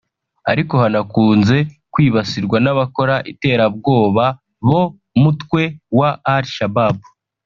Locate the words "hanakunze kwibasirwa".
0.83-2.57